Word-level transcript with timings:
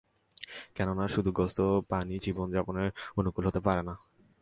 কেননা, 0.75 1.05
শুধু 1.07 1.29
গোশত 1.31 1.57
ও 1.67 1.73
পানি 1.89 2.15
জীবন 2.25 2.47
যাপনের 2.51 2.89
অনুকূল 3.17 3.43
হতে 3.47 3.59
পারে 3.59 3.81
না। 3.83 3.93